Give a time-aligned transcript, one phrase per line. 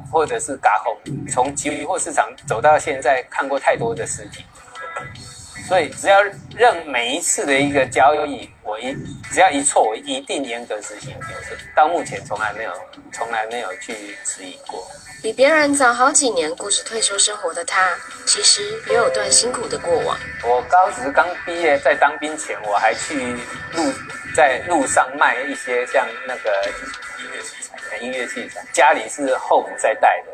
[0.00, 0.96] 牢，或者是嘎红，
[1.28, 4.44] 从期货市场走到现在，看过太多的实体，
[5.68, 6.22] 所以只要
[6.56, 8.94] 任每一次的一个交易，我一
[9.30, 11.14] 只要一错，我一定严格执行。
[11.74, 12.72] 到目前从来没有，
[13.12, 14.86] 从来没有去质疑过。
[15.22, 17.94] 比别人早好几年过着退休生活的他，
[18.26, 20.16] 其实也有段辛苦的过往。
[20.42, 23.36] 我高职刚毕业，在当兵前，我还去
[23.74, 23.92] 路
[24.34, 26.50] 在路上卖一些像那个
[28.00, 30.32] 音乐器材，家里是后母在带的，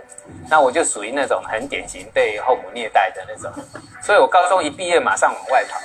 [0.48, 3.53] 那我就属于那种很典型被后母虐待的那种，
[4.03, 5.81] 所以我高中一毕业马上往外跑，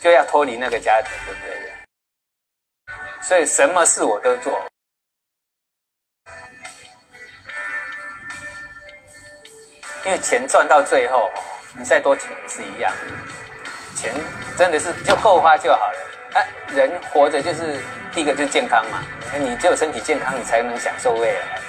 [0.00, 1.72] 就要脱离那个家庭，对不对？
[3.22, 4.60] 所以什么事我都做。
[10.06, 11.30] 因为钱赚到最后，
[11.76, 12.90] 你再多钱也是一样，
[13.94, 14.14] 钱
[14.56, 15.98] 真的是就够花就好了。
[16.32, 16.38] 啊，
[16.74, 17.80] 人活着就是
[18.12, 19.02] 第一个就是健康嘛，
[19.38, 21.60] 你只有身体健康，你才能享受未来。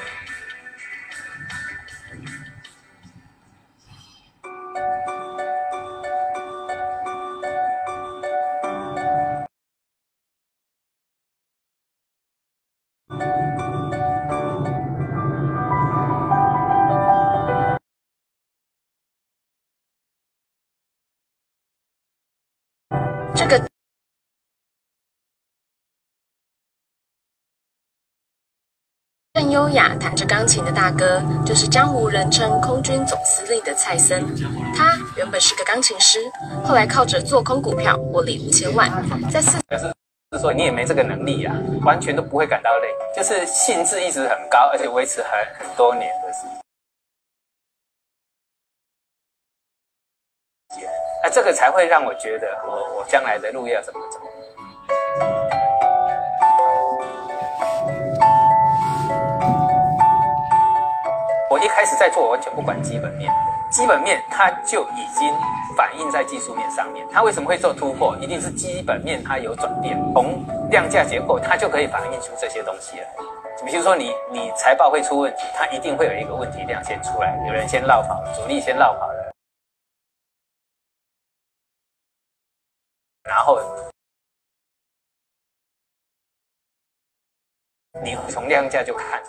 [23.33, 23.70] 这个
[29.51, 34.25] 优雅弹着钢琴的大哥，就是江湖人称空军总司令的蔡森。
[34.73, 36.19] 他原本是个钢琴师，
[36.63, 38.89] 后来靠着做空股票获利五千万。
[39.29, 39.57] 在四，
[40.31, 46.51] 是说你也没这个能力啊，完全都不会感到累，就是兴致一直很高，而且维持很很多年的时间。
[51.21, 54.19] 那这个才会让我觉得，我我将来的路要怎么走。
[61.61, 63.31] 一开始在做，完全不管基本面，
[63.69, 65.31] 基本面它就已经
[65.77, 67.07] 反映在技术面上面。
[67.11, 68.17] 它为什么会做突破？
[68.17, 73.07] 一定是基本面它有转变，从量价结构它就可以反映出这些东西了。
[73.63, 79.31] 比如说你你财报会出问题，它一定会有一个问题量先出来，有人先绕跑，主力先绕跑了，
[83.23, 83.61] 然后
[88.03, 89.21] 你从量价就看。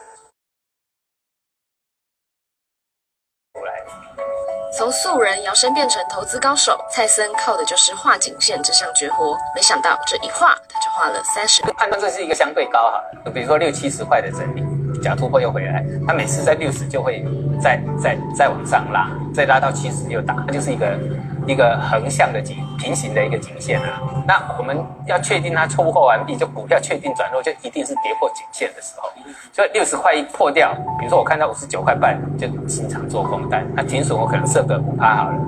[4.79, 9.37] 从素人摇身变成投资高手，蔡森靠的就是画颈线这项绝活。
[9.55, 11.63] 没想到这一画，他就画了三十。
[11.77, 14.65] 判断这是一个相对高好了，就，比如说六七十块的整理，
[15.01, 17.23] 假突破又回来，他每次在六十就会
[17.61, 20.99] 再再再往上拉，再拉到七十又打，它就是一个。
[21.47, 24.77] 一个横向的颈平行的一个颈线啊，那我们
[25.07, 29.11] 要确定它出货完毕，就股票确定转弱，就一定是跌破颈线的时候。
[29.53, 33.67] 所以六十块一破掉，比如说我看到五十九块半，就进场做空单。
[33.75, 35.39] 那停损我可能设个五趴好了，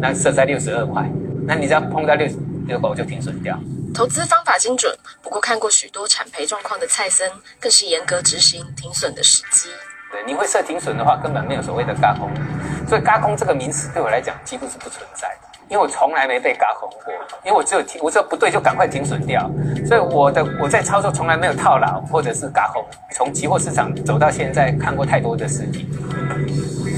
[0.00, 1.08] 那设在六十二块，
[1.46, 2.36] 那你只要碰到六十
[2.66, 3.58] 六块，我就停损掉。
[3.94, 7.30] 投资方法精准，不过看过许多产赔状况的蔡森，
[7.60, 9.68] 更是严格执行停损的时机。
[10.12, 12.30] 对，你会设停损的话，根本没有所谓的嘎空，
[12.86, 19.50] 所以嘎空这个名词对我来讲几乎是不存在的，因为我从来没被嘎空过，因为我只有停，我只要不对就赶快停损掉，
[19.86, 25.88] 所以我的我在操作从来没有套牢或者是嘎空，从期货市场走到现在看过太多的事情，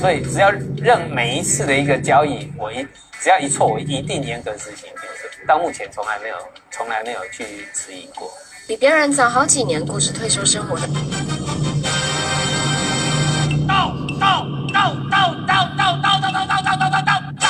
[0.00, 2.84] 所以只要认每一次的一个交易，我一
[3.20, 6.36] 只要一错，我一定严格执行停损，到目前从来没有
[6.72, 8.28] 从来没有去迟疑过，
[8.66, 10.74] 比别人早好几年过着退休生活。
[10.76, 10.88] 的。
[14.20, 17.48] 到到到到到到到到到到到到到！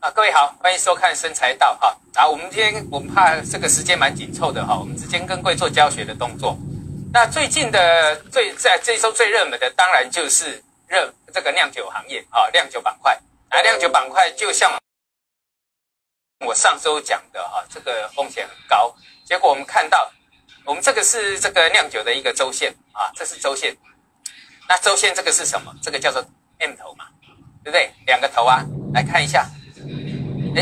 [0.00, 1.96] 啊，各位好，欢迎收看《身材道》哈。
[2.14, 6.56] 啊，我们今天我们怕这个时间蛮紧凑的哈，我们直接跟各位做教学的动作。
[7.14, 13.12] 那最近的最在这周最热门的，当然就是热这个酿酒行业啊，酿酒板块。
[13.50, 14.72] 啊，酿酒板块就像
[16.46, 18.94] 我上周讲的哈，这个风险很高。
[19.26, 20.10] 结果我们看到，
[20.64, 23.76] 我们这个是这个酿酒的一个周线啊，这是周线。
[24.66, 25.70] 那周线这个是什么？
[25.82, 26.24] 这个叫做
[26.60, 27.04] M 头嘛，
[27.62, 27.90] 对不对？
[28.06, 28.64] 两个头啊，
[28.94, 29.46] 来看一下。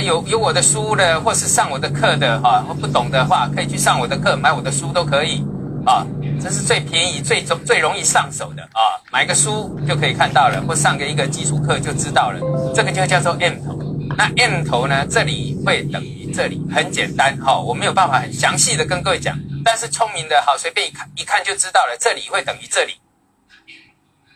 [0.04, 5.44] 有有我的书的，或是上我的课的哈，不懂的话可以去上我的课，买我的书都可以
[5.86, 6.06] 啊。
[6.42, 8.96] 这是最便宜、最最容易上手的啊！
[9.12, 12.40] 买个书就可以看到了，或上个一个基础课就知道了。
[12.74, 13.78] 这个就叫做 M 头。
[14.16, 15.06] 那 M 头呢？
[15.06, 17.60] 这里会等于这里，很简单哈。
[17.60, 21.96] 我没有办法很详细的跟各位讲，但是聪明的好，随便一看一看就知道了。
[22.00, 22.94] 这里会等于这里，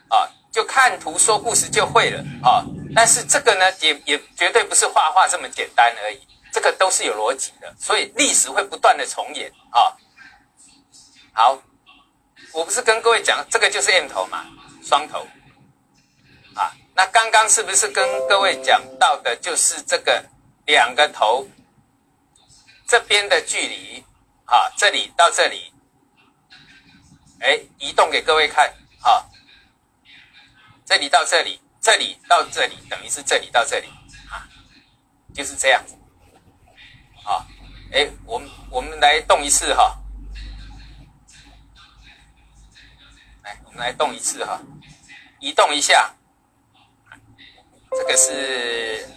[0.08, 2.64] 啊，就看图说故事就会了啊。
[2.94, 6.18] 但是这个呢，也也绝对不是画画这么简单而已，
[6.52, 9.88] 这个都是有逻辑的，所以历史会不断的重演啊。
[11.34, 11.62] 好，
[12.52, 14.46] 我不是跟各位讲，这个就是 M 头嘛，
[14.82, 15.26] 双头
[16.54, 16.72] 啊。
[16.94, 20.24] 那刚刚是不是跟各位讲到的，就是这个
[20.64, 21.46] 两个头
[22.86, 24.04] 这边的距离
[24.46, 25.72] 啊，这里到这里，
[27.40, 28.72] 哎，移动给各位看
[29.02, 29.26] 啊，
[30.86, 31.60] 这里到这里。
[31.84, 33.88] 这里到这里等于是这里到这里
[34.30, 34.48] 啊，
[35.34, 35.94] 就是这样子
[37.22, 37.44] 啊。
[37.92, 39.94] 哎，我们我们来动一次哈，
[43.42, 44.60] 来，来动一次哈，
[45.40, 46.12] 移动一下。
[47.96, 49.08] 这个是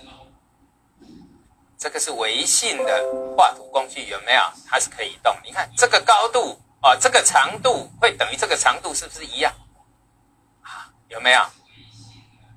[1.78, 4.42] 这个是微信的画图工具，有没有？
[4.68, 5.36] 它是可以移动。
[5.44, 9.52] 你看这个高度啊，这个长度会等于这个长度，是不是一样？
[11.08, 11.40] 有没有？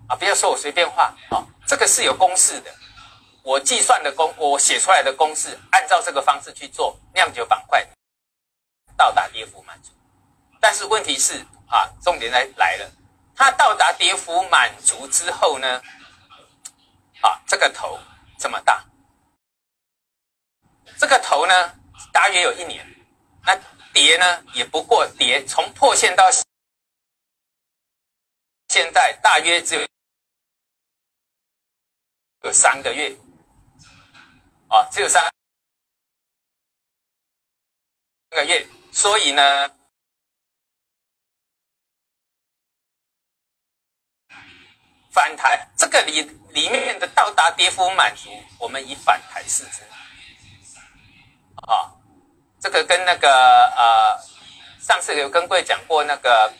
[0.08, 2.74] 啊，不要说我随便画，啊，这个是有公式的，
[3.42, 7.86] 我计算的公，我写出来的公式，按照这个方式去做，酿酒板块
[8.96, 9.92] 到达跌幅满足。
[10.60, 12.92] 但是问题是，啊，重点来来了，
[13.34, 15.82] 它到达跌幅满足之后呢，
[17.22, 17.98] 啊，这个头
[18.38, 18.84] 这么大，
[20.98, 21.74] 这个头呢
[22.12, 22.86] 大约有一年，
[23.44, 23.58] 那
[23.92, 26.30] 跌呢也不过跌，从破线到
[28.68, 29.86] 现在大约只有。
[32.42, 33.14] 有三个月，
[34.68, 35.22] 啊，只有三
[38.30, 39.68] 个月，所以呢，
[45.10, 46.22] 反弹这个里
[46.52, 49.82] 里面的到达跌幅满足，我们以反弹市值，
[51.56, 51.92] 啊，
[52.60, 53.28] 这个跟那个
[53.76, 54.18] 呃，
[54.80, 56.52] 上次有跟各位讲过那个。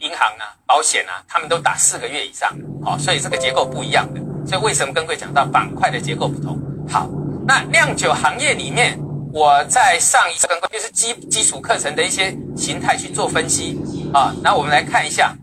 [0.00, 4.20] 银行啊，保险啊，他们都打四个月以上，好，所以这个结构不一样的。
[4.46, 6.56] 所以为什么跟各位讲到板块的结构不同？
[6.88, 7.08] 好，
[7.48, 8.96] 那酿酒行业里面，
[9.32, 13.76] 我在上一次跟各位就是基基础课程的一些形态去做分析
[14.14, 14.32] 啊。
[14.40, 15.34] 那我们来看一下，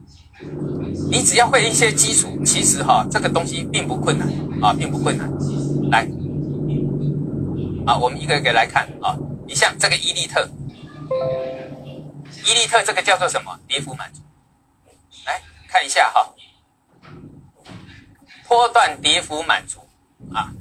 [1.10, 4.28] 你只要会一些基础，其实哈，这个东西并不困难
[4.62, 5.30] 啊，并不困难。
[5.92, 6.07] 来，
[7.86, 9.16] 啊，我们一个一个来看啊。
[9.48, 10.50] 你像这个伊利特，
[12.48, 13.60] 伊利特这个叫做什么？
[13.68, 14.22] 跌幅满足。
[15.25, 16.34] 来看一下哈，
[18.48, 19.80] 波段跌幅满足
[20.34, 20.51] 啊，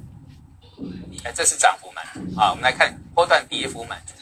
[1.23, 2.51] 哎，这是涨幅满足啊。
[2.51, 4.13] 我们来看波段跌幅满足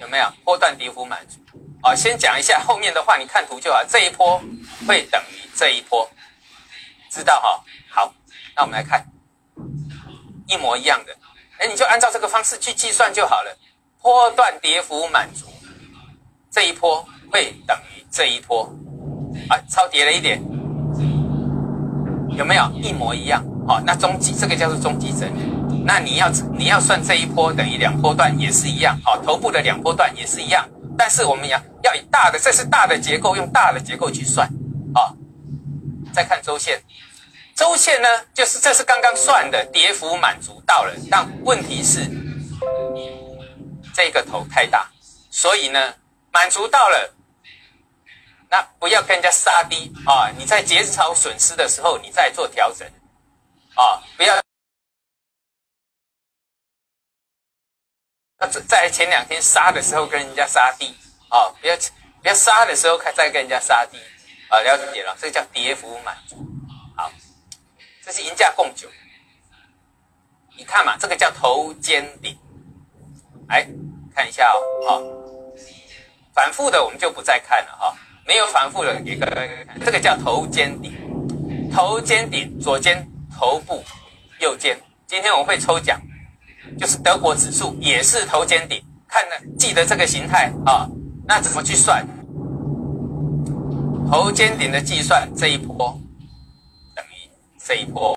[0.00, 1.38] 有没有波段跌幅满足？
[1.82, 3.82] 啊，先讲一下后面的话，你看图就好。
[3.84, 4.40] 这一波
[4.86, 6.08] 会等于这一波，
[7.10, 7.64] 知道哈？
[7.88, 8.14] 好，
[8.54, 9.04] 那我们来看
[10.46, 11.16] 一模一样的，
[11.58, 13.56] 哎，你就按照这个方式去计算就好了。
[14.02, 15.46] 波段跌幅满足，
[16.50, 18.70] 这一波会等于这一波。
[19.48, 20.42] 啊，超跌了一点，
[22.36, 23.44] 有没有一模一样？
[23.66, 25.82] 好，那中极这个叫做中极整理。
[25.84, 30.68] 那你要你要算这一波等于两波段也是一样，好，头部的两波段也是一样。
[30.96, 34.46] 但是我们要要以大的，这是大的结构，用大的结构去算。
[34.94, 35.14] 啊，
[36.12, 36.82] 再看周线，
[37.54, 42.00] 周线呢，就是这是刚刚算的跌幅满足到了，但问题是
[43.94, 44.90] 这个头太大，
[45.30, 45.94] 所以呢
[46.32, 47.14] 满足到了。
[48.52, 50.28] 那不要跟人家杀低啊！
[50.36, 52.84] 你在减少损失的时候，你再做调整
[53.76, 54.02] 啊！
[54.16, 54.34] 不要
[58.48, 60.94] 在在前两天杀的时候跟人家杀低
[61.28, 61.52] 啊！
[61.60, 61.76] 不要
[62.22, 63.98] 不要杀的时候看再跟人家杀低
[64.48, 64.60] 啊！
[64.60, 66.36] 了解了，这叫跌幅满足。
[66.96, 67.12] 好，
[68.02, 68.88] 这是银价共九。
[70.56, 72.36] 你看嘛，这个叫头肩顶。
[73.48, 73.66] 哎
[74.14, 75.02] 看一下哦，好，
[76.34, 77.96] 反复的我们就不再看了哈。
[78.26, 79.26] 没有反复的一个，
[79.84, 83.06] 这个叫头肩顶，头肩顶，左肩
[83.36, 83.84] 头部，
[84.38, 84.78] 右肩。
[85.06, 86.00] 今天我会抽奖，
[86.78, 90.88] 就是德国指数也是头肩顶，看了记得这个形态啊。
[91.26, 92.06] 那怎么去算？
[94.10, 95.98] 头肩顶的计算，这一波
[96.94, 98.16] 等于这一波。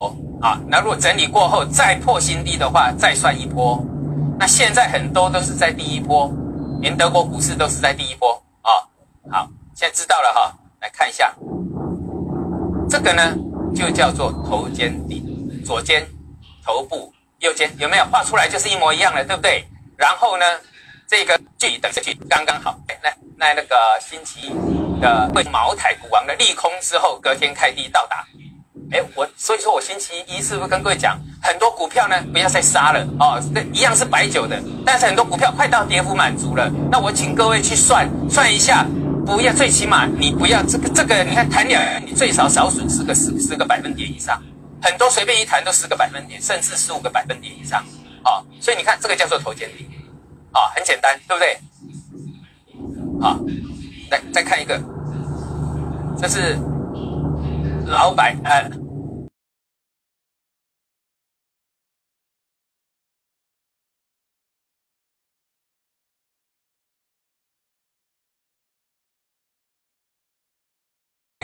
[0.00, 3.82] 哦，啊，那如果整理过后再破新低的话，再算一波。
[4.38, 6.32] 那现在很多都是在第一波。
[6.80, 8.70] 连德国股市都是在第一波啊！
[9.32, 11.34] 好，现在知道了哈，来看一下，
[12.88, 13.36] 这个呢
[13.74, 15.22] 就叫做头肩顶，
[15.64, 16.06] 左肩
[16.64, 19.64] 头部，右肩有没有画出来就是一模一样的，对不对？
[19.96, 20.44] 然后呢，
[21.08, 22.78] 这个距离等下去刚刚好。
[23.02, 28.24] 那那那个星期一的茅台股王的利空之后，隔天开低到达
[28.90, 38.86] 哎，我所以说我星期一是不是跟各位讲，很多股票呢不要再杀了哦，这一样是白酒的，但是很多股票快到跌幅满足了，那我请各位去算算一下，
[39.28, 44.42] 不要最起码你不要这个这个，你看谈两你最少少损失个十十个百分点以上，
[44.82, 47.84] 很多随便一谈都十个百分点，甚至十五个百分点以上，
[48.22, 49.86] 啊，所以你看这个叫做头肩底，
[50.52, 51.60] 啊，很简单，对不对？
[53.20, 53.38] 好，
[54.10, 54.80] 来再看一个，
[56.20, 56.58] 这是。
[57.86, 58.70] 老板，呃，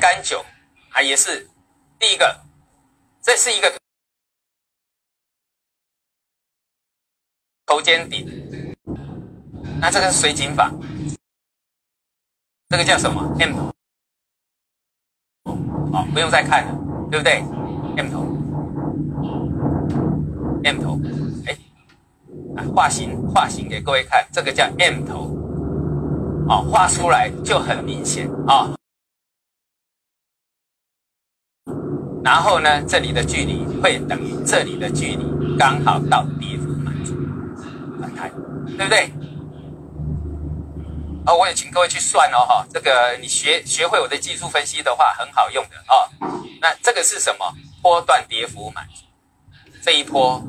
[0.04, 0.44] 干酒
[0.92, 1.48] 啊，也是
[1.98, 2.38] 第一个，
[3.22, 3.72] 这是一个
[7.64, 8.28] 头肩顶，
[9.80, 10.70] 那这个是水井法，
[12.68, 13.72] 这个叫什么？M 头。
[15.94, 17.42] 哦，不用再看了，对不对
[17.96, 18.24] ？M 头
[20.64, 21.00] ，M 头，
[21.46, 21.56] 哎，
[22.56, 25.34] 啊，画形画形给各位看，这个叫 M 头，
[26.50, 28.68] 哦，画出来就很明显啊。
[32.24, 37.14] 然后呢，这里的距离会等于这里的距离，刚好到跌幅满足，
[38.00, 38.30] 来看，
[38.78, 39.12] 对不对？
[41.26, 46.08] 哦，我也请各位去算哦，哈，这个你学学会我的技术分析的话，很好用的哦。
[46.62, 47.44] 那这个是什么？
[47.82, 49.04] 波段跌幅满足，
[49.82, 50.42] 这一波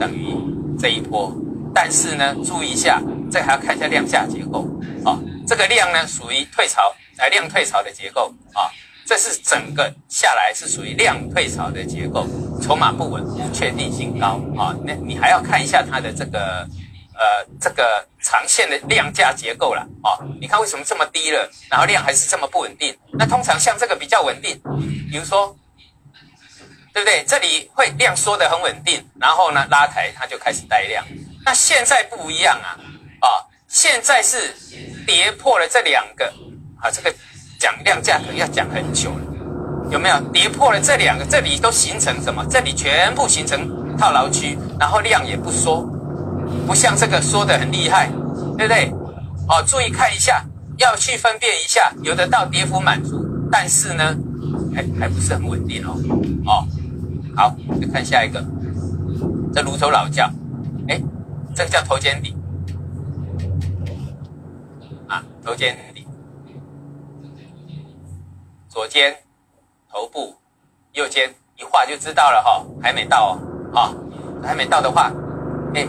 [0.00, 0.34] 等于
[0.80, 1.32] 这一波，
[1.72, 4.68] 但是呢，注意一下，这还要看一下量价结构
[5.04, 5.16] 啊。
[5.46, 8.66] 这个量呢，属于退潮，哎，量退潮的结构啊。
[9.10, 12.28] 这是整个下来是属于量退潮的结构，
[12.62, 14.72] 筹码不稳，不确定性高啊。
[14.86, 16.64] 那你还要看一下它的这个。
[17.12, 22.96] 呃，这个长线的量价结构了哦，你看为什么这么低了，然后量还是这么不稳定？
[23.12, 24.58] 那通常像这个比较稳定，
[25.10, 25.54] 比如说，
[26.94, 27.22] 对不对？
[27.28, 31.04] 这里会量缩的很稳定，然后呢拉抬它就开始带量。
[31.44, 32.80] 那现在不一样啊，
[33.20, 33.28] 啊，
[33.68, 34.54] 现在是
[35.06, 36.24] 跌破了这两个
[36.80, 37.14] 啊，这个
[37.60, 39.20] 讲量价可能要讲很久了，
[39.90, 40.18] 有没有？
[40.32, 42.42] 跌破了这两个，这里都形成什么？
[42.48, 45.82] 这里全部形成套牢区，然后量也不缩。
[46.66, 48.10] 不像这个缩的很厉害，
[48.56, 48.90] 对不对？
[49.46, 50.42] 哦，注意看一下，
[50.78, 54.16] 要去分辨一下，有的到跌幅满足，但是呢，
[54.74, 55.94] 还还不是很稳定哦。
[56.46, 56.66] 哦，
[57.36, 58.42] 好，再看下一个，
[59.52, 60.30] 这炉头老窖，
[60.88, 60.98] 哎，
[61.54, 62.34] 这个叫头肩底，
[65.06, 65.82] 啊，头肩底，
[68.80, 69.14] 左肩，
[69.92, 70.34] 头部，
[70.92, 73.38] 右肩，一画就知道了哈，还没到
[73.74, 73.92] 哦，啊，
[74.42, 75.12] 还没到的话，
[75.74, 75.86] 哎。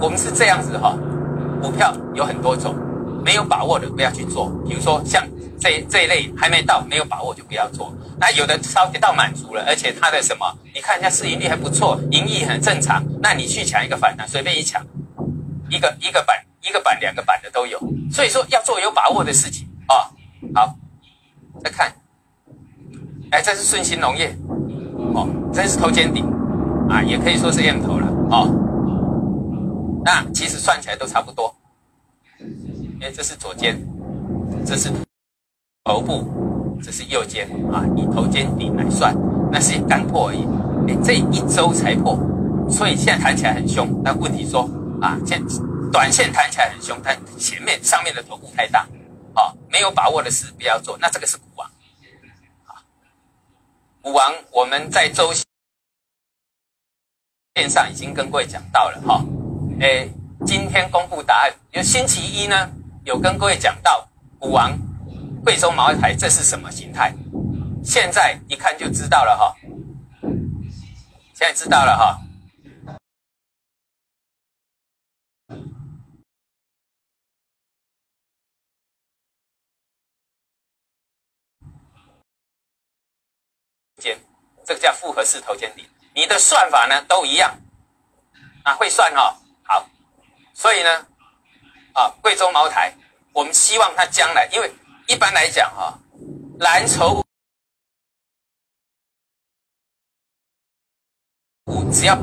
[0.00, 0.96] 我们是这样子哈，
[1.60, 2.74] 股票有很多种，
[3.22, 4.50] 没有把握的不要去做。
[4.66, 5.28] 比如说像
[5.60, 7.92] 这这一类还没到，没有把握就不要做。
[8.18, 14.82] 那有的超跌到满足了，而且它的什么，你看一下市盈率还不错，盈利很正常，那你去抢一个反弹，随便一抢，
[15.68, 17.78] 一个一个板一个板两个板的都有。
[18.10, 20.08] 所以说要做有把握的事情啊。
[20.56, 20.74] 好，
[21.62, 21.94] 再看，
[23.32, 24.36] 哎，这是顺鑫农业，
[25.14, 26.26] 哦，这是头肩顶，
[26.88, 30.02] 啊，也可以说是 M 头了，哦。
[30.04, 31.54] 那其实算起来都差不多，
[33.00, 33.80] 哎，这是左肩，
[34.66, 34.90] 这是
[35.84, 39.16] 头部，这是右肩啊，以头肩底来算，
[39.50, 40.46] 那是刚破而已，
[40.88, 42.18] 哎，这一周才破，
[42.68, 43.88] 所以现在弹起来很凶。
[44.04, 44.68] 但问题说
[45.00, 45.42] 啊，现
[45.90, 48.80] 短线弹起来很凶，但前面上面的头部太大，
[49.32, 50.98] 啊，没有把握的事不要做。
[51.00, 51.71] 那这个是股王，啊，
[54.04, 55.32] 武王我们在周
[57.54, 59.24] 线上已经跟各位讲到了哈。
[59.80, 60.08] 哎，
[60.44, 62.68] 今天公布答案，因为星期一呢
[63.04, 64.08] 有跟各位讲到
[64.40, 64.76] 武王
[65.44, 67.14] 贵州茅台这是什么形态，
[67.84, 69.54] 现在一看就知道了哈，
[71.32, 72.18] 现在知道了哈。
[84.64, 87.54] 这个叫复合式头肩底，你的算法呢都一样，
[88.64, 89.36] 啊会算哈。
[89.64, 89.88] 好，
[90.54, 91.06] 所以呢，
[91.94, 92.92] 啊，贵州茅台，
[93.32, 94.72] 我们希望它将来，因为
[95.06, 95.98] 一般来讲哈，
[96.60, 97.24] 蓝筹
[101.64, 102.16] 股只要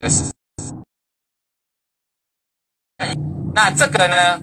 [0.00, 0.08] 报
[3.54, 4.40] 那这个呢？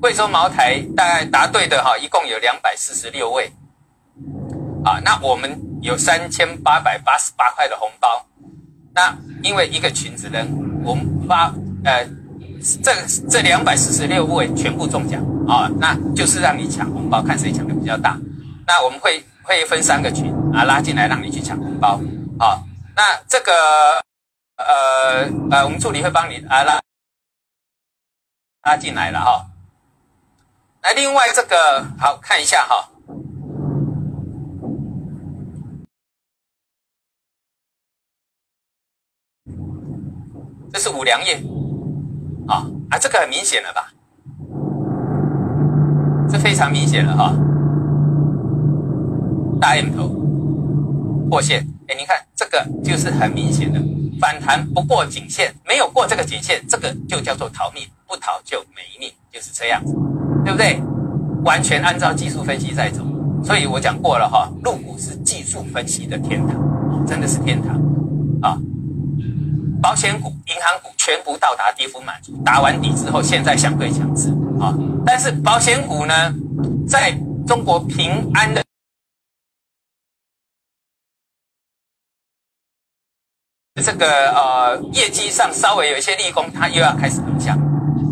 [0.00, 3.52] 贵州茅台大概答对的哈，一共有两百四十六位，
[4.84, 8.24] 啊，那我们有三千八百八十八块的红包，
[8.94, 9.12] 那
[9.42, 10.46] 因为一个群只能
[10.84, 11.52] 我们发
[11.84, 12.06] 呃
[12.80, 12.94] 这
[13.28, 18.16] 这两百四十六位全部中奖啊，那就是让你抢红包，看谁抢的比较大。
[18.68, 22.00] 那我们会会分三个群啊拉进来让你去抢红包
[22.38, 22.62] 好。
[22.94, 23.52] 那这个
[24.58, 26.80] 呃呃，我们助理会帮你啊拉
[28.62, 29.46] 拉进来了哈。
[30.82, 32.90] 那另外这个好看一下哈。
[40.72, 41.42] 这是五粮液，
[42.46, 43.90] 啊啊，这个很明显了吧？
[46.30, 47.32] 这非常明显了哈，
[49.60, 50.08] 大 M 头
[51.30, 53.80] 破线，哎，你看这个就是很明显的
[54.20, 59.94] 反弹不过颈线，没有过这个颈线，这个就叫做逃命，不逃就没命，就是这样子，
[60.44, 60.80] 对不对？
[61.44, 63.02] 完全按照技术分析在走，
[63.44, 67.76] 所以我讲过了哈，入股是技术分析的天堂，真的是天堂
[68.42, 68.58] 啊。
[69.80, 74.28] 保险股、银行股全部到达跌幅满足，打完底之后，现在相对强势
[74.60, 74.76] 啊。
[75.06, 76.34] 但是保险股呢，
[76.86, 78.62] 在中国平安的
[83.82, 87.58] 这个呃业绩上稍微有一些利空，它又要开始横向。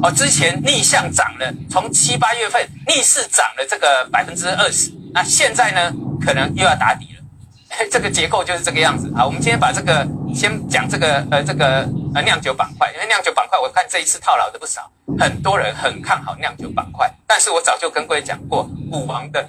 [0.03, 7.23] 哦，之前逆向涨了，从七八月份逆势涨了这个百分之二十，那现在呢，可能又要打底了。
[7.91, 9.27] 这个结构就是这个样子啊！
[9.27, 19.47] 我们今天把这个先讲这个呃这个呃酿酒板块，因为酿酒板块我看这一次套牢的不少，很多人很看好酿酒板块，但是我早就跟各位讲过，股王的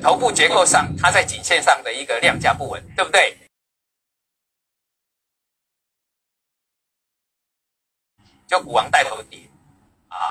[0.00, 3.36] 头部结构上，它在颈线上的一个量价不稳，对不对？
[8.54, 9.40] 叫股王带头跌
[10.06, 10.30] 啊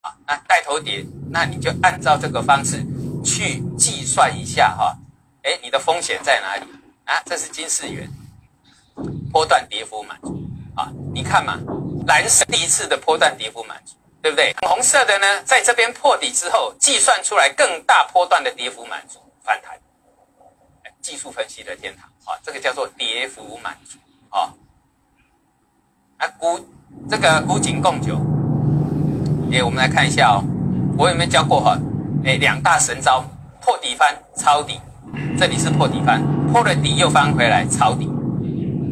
[0.00, 2.84] 啊，那带头跌，那你就按照这个方式。
[3.24, 4.96] 去计算一下哈，
[5.42, 6.64] 哎，你的风险在哪里
[7.04, 7.20] 啊？
[7.26, 8.08] 这是金世元，
[9.30, 10.40] 波段跌幅满足
[10.76, 10.90] 啊！
[11.12, 11.58] 你看嘛，
[12.06, 14.54] 蓝色第一次的波段跌幅满足，对不对？
[14.66, 19.78] 红色的呢，在这边破底之后，计算出来更大波段的跌幅满足反弹，
[21.02, 22.38] 技术分析的天堂啊！
[22.42, 23.98] 这个叫做跌幅满足
[24.30, 24.52] 啊！
[26.18, 26.58] 啊，古
[27.08, 28.16] 这个古井贡酒，
[29.52, 30.44] 哎，我们来看一下哦，
[30.96, 31.78] 我有没有教过哈？
[32.24, 33.24] 哎，两大神招，
[33.60, 34.80] 破底翻抄底，
[35.38, 38.10] 这里是破底翻，破了底又翻回来抄底，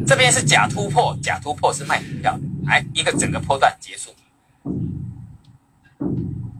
[0.07, 4.11] 这边是假突破，假突破是卖股票的，哎，一个整个波段结束，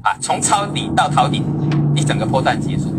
[0.02, 1.42] 啊，从抄底到逃底，
[1.96, 2.94] 一整个波段结束，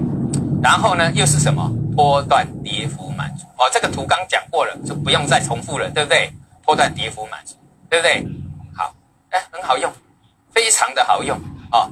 [0.62, 1.71] 然后呢又是什么？
[1.95, 2.47] 波段
[2.79, 6.33] 跌幅满足，哦，这个图刚讲过了，就不用再重复了，对不对？
[6.62, 7.57] 波段跌幅满足，
[7.91, 8.25] 对不对？
[8.73, 8.95] 好，
[9.31, 9.93] 哎，很好用，
[10.53, 11.37] 非常的好用，
[11.73, 11.91] 哦。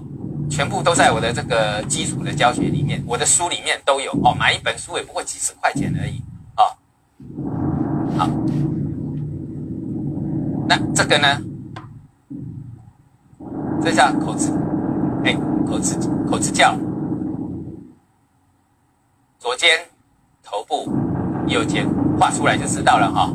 [0.49, 4.33] 全部都在我的这个基础的教学里面，我的书里面都有哦。
[4.33, 6.23] 买一本书也不过几十块钱而已
[6.57, 6.71] 哦。
[8.17, 8.29] 好，
[10.69, 11.43] 那这个呢？
[13.83, 14.53] 这叫口字，
[15.25, 15.35] 哎，
[15.67, 15.99] 口字
[16.31, 16.77] 口字叫，
[19.41, 19.85] 左肩、
[20.47, 20.89] 头部、
[21.49, 21.87] 右肩
[22.19, 23.31] 画出来就知道了哈。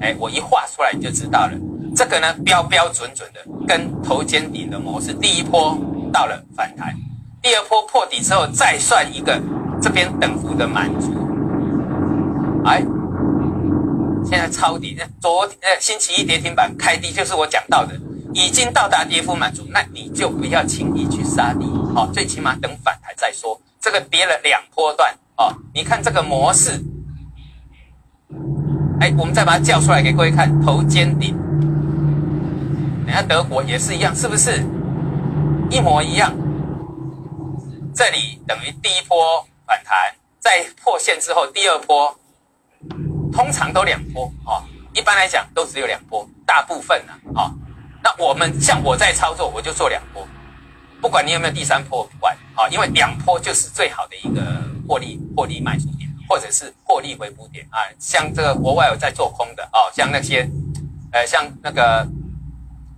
[0.00, 1.52] 哎，我一画出来你就知道了。
[1.94, 5.76] 这个呢，标标准准的跟头肩顶的模式，第一波。
[6.12, 6.94] 到了反弹，
[7.42, 9.38] 第二波破底之后，再算一个
[9.82, 11.12] 这边等幅的满足。
[12.64, 12.82] 哎，
[14.24, 17.94] 现在抄底，昨呃星期一跌停板开低，就是我讲到的，
[18.32, 23.60] 已经到达跌幅满足，那你就不要轻易去杀低，哦，最起码等反弹再说。
[23.78, 26.82] 这个跌了两波段，哦，你看这个模式，
[29.00, 31.36] 哎，我们再把它叫出来给各位看，头肩顶，
[33.04, 34.64] 等下德国也是一样，是不是？
[35.70, 36.32] 一模一样，
[37.94, 39.94] 这里等于第一波反弹，
[40.38, 42.16] 在破线之后，第二波
[43.32, 44.62] 通常都两波哦。
[44.94, 47.52] 一般来讲都只有两波，大部分呢哦。
[48.02, 50.26] 那我们像我在操作，我就做两波，
[51.00, 54.42] 不管你有没有第三波，不管啊，因为两波就是最好的一个
[54.88, 57.78] 获利获利卖出点，或者是获利回补点啊。
[57.98, 60.48] 像这个国外有在做空的啊，像那些
[61.12, 62.06] 呃，像那个。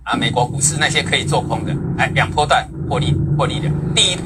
[0.01, 4.17] 啊，美国股市那些可以做空的，哎，两波段获利获利了，第一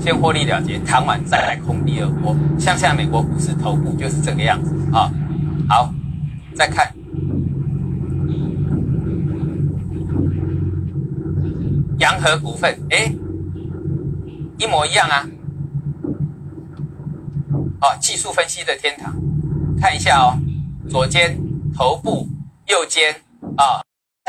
[0.00, 2.34] 先获利了结，谈完再来空第二波。
[2.58, 5.08] 像现在美国股市头部就是这个样子啊。
[5.68, 5.94] 好，
[6.56, 6.92] 再看
[11.98, 13.10] 洋河股份，哎，
[14.58, 15.26] 一模一样啊。
[17.80, 19.14] 哦，技术分析的天堂，
[19.80, 20.36] 看一下哦，
[20.90, 21.38] 左肩
[21.74, 22.28] 头部，
[22.66, 23.14] 右肩
[23.56, 23.82] 啊。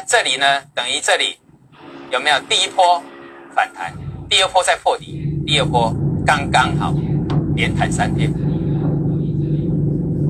[0.07, 1.37] 这里呢，等于这里
[2.11, 3.01] 有没有第一波
[3.55, 3.91] 反弹，
[4.29, 5.93] 第二波再破底，第二波
[6.25, 6.93] 刚刚好
[7.55, 8.31] 连弹三天，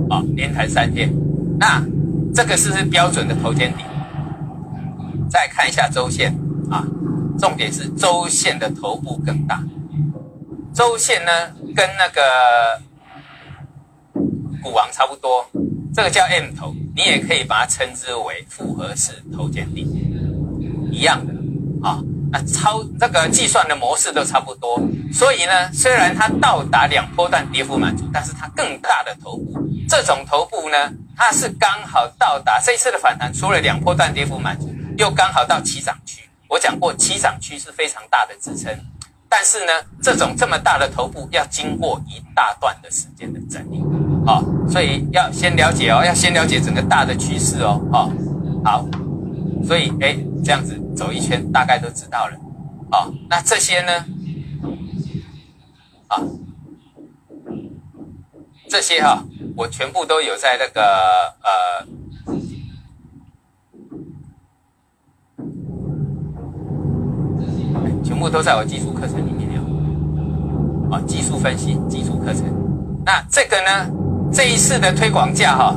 [0.10, 1.12] 啊，连弹三天。
[1.60, 1.84] 那
[2.34, 3.86] 这个是不是标准的头肩顶？
[5.30, 6.34] 再看一下周线，
[7.38, 9.62] 重点是周线的头部更大。
[10.73, 11.32] 周线呢，
[11.76, 12.82] 跟那个
[14.62, 15.50] 股王差不多，
[15.93, 19.88] 这个叫 M 头，你也可以把它称之为复合式头肩顶，
[20.91, 21.34] 一样的
[21.88, 22.00] 啊。
[22.30, 24.80] 那超这个计算的模式都差不多，
[25.13, 29.54] 所以呢，虽然它到达两波段跌幅满足，但是它更大的头部，
[29.88, 36.27] 这种头部呢，它是刚好到达这一次的反弹，除了两波段跌幅满足，又刚好到起涨区。
[36.50, 38.74] 我讲过，起涨区是非常大的支撑，
[39.30, 43.84] 但是呢，这种这么大的头部要经过一大段的时间的整理，
[44.26, 48.12] 好，所以要先了解哦，要先了解整个大的趋势哦，好，
[48.64, 48.86] 好，
[49.66, 50.82] 所以哎，这样子。
[50.98, 52.34] 走一圈，大概都知道了。
[52.92, 54.04] 哦，那这些呢？
[56.08, 56.18] 啊，
[58.68, 59.24] 这些哈，
[59.56, 60.82] 我全部都有在那个
[61.44, 61.86] 呃，
[68.18, 69.62] 全部都在我技术课程里面有。
[70.92, 72.46] 啊，技术分析技术课程。
[73.06, 73.88] 那这个呢？
[74.34, 75.76] 这一次的推广价哈，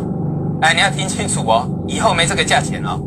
[0.62, 2.98] 哎，你要听清楚哦，以后没这个价钱哦。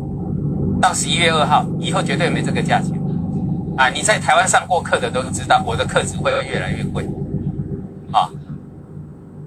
[0.80, 2.92] 到十一月二号以后，绝对没这个价钱
[3.76, 3.88] 啊！
[3.88, 7.04] 你在台湾上过课的都知道，我的课只会越来越贵
[8.12, 8.30] 啊！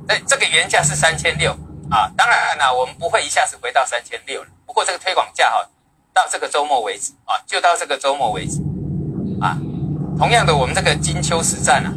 [0.05, 1.51] 那这个原价是三千六
[1.89, 4.49] 啊，当然了，我们不会一下子回到三千六了。
[4.65, 5.65] 不过这个推广价哈，
[6.13, 8.61] 到这个周末为止啊，就到这个周末为止
[9.39, 9.57] 啊。
[10.17, 11.93] 同样的，我们这个金秋实战啊，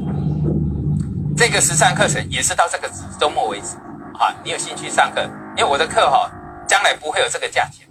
[1.37, 3.77] 这个实战课程也是到这个周末为止
[4.19, 4.35] 啊。
[4.45, 5.23] 你有兴趣上课？
[5.57, 6.31] 因为我的课哈，
[6.69, 7.89] 将来不会有这个价钱。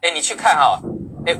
[0.00, 0.80] 哎，你去看哈，
[1.26, 1.36] 哎，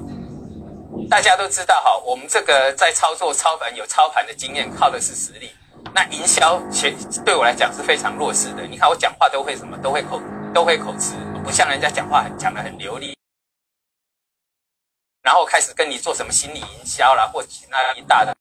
[1.11, 5.51] 大家都知道哈，我们这个在操作操盘有操盘的经验，靠的是实力。
[5.93, 8.63] 那营销学对我来讲是非常弱势的。
[8.63, 10.21] 你看我讲话都会什么，都会口
[10.55, 13.17] 都会口吃，不像人家讲话讲的很流利，
[15.23, 18.37] 然后开始跟你做什么心理营销啦，或其他一大的。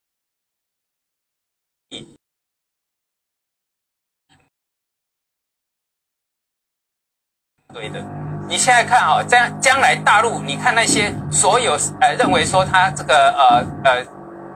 [7.74, 8.04] 对的。
[8.50, 14.06] 你现在看啊，将将来大陆，你看那些所有呃认为说他这个呃呃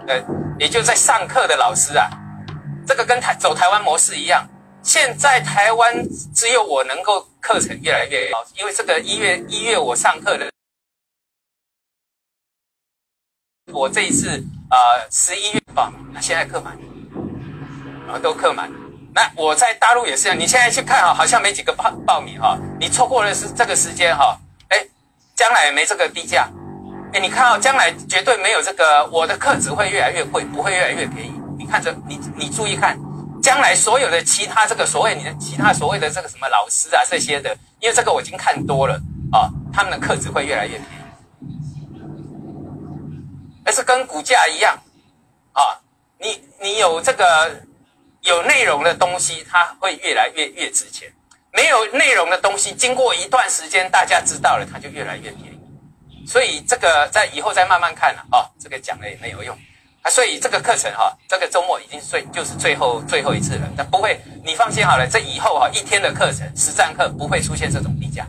[0.08, 0.26] 呃，
[0.60, 2.10] 也就在上课的老师啊，
[2.86, 4.46] 这个跟台走台湾模式一样。
[4.84, 5.96] 现在台湾
[6.34, 10.52] 只有我能够课程越来越高，因为这个一月一月我上课的，
[13.76, 14.30] 我这一次
[14.70, 14.78] 呃
[15.12, 16.78] 十一月报名，那现在课满，
[18.08, 18.72] 啊都课满。
[19.14, 24.38] 那我在大陆也是这样，你现在去看哈，好像没几个报报名哈，你错过的是这个时间哈，
[24.70, 24.78] 哎，
[25.36, 26.50] 将来没这个低价，
[27.14, 31.34] 哎，你看哦，将来绝对没有这个，我的课只会越来越贵，不会越来越便宜。
[31.58, 32.98] 你看这，你你注意看，
[33.44, 38.96] 将来所有的其他这个所谓你的其他所谓的这个什么老师啊这些的，因为这个我已经看多了
[39.34, 41.05] 啊，他们的课只会越来越便宜，
[43.66, 44.78] 而是跟股价一样
[45.52, 45.82] 啊，
[46.20, 47.52] 你你有这个。
[48.26, 51.08] 有内容的东西，它会越来越越值钱；
[51.54, 56.26] 没有内容的东西，经过一段时间，大家知道了，它就越来越便宜。
[56.28, 59.56] 所以这个在以后再慢慢看了哦，这个讲了也没有用
[60.02, 60.10] 啊。
[60.10, 63.70] 所以这个课程哈，这个周末已经最就是最后最后一次了。
[63.78, 68.24] 那不会，你放心好了，这以后哈一天的课程实战课不会出现这种低价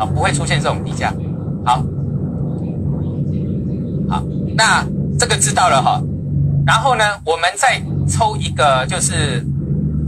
[0.00, 1.12] 啊，不会出现这种低价。
[1.66, 1.82] 好，
[4.56, 4.84] 那
[5.18, 6.00] 这个知道了哈。
[6.66, 9.44] 然后呢，我们再抽一个，就是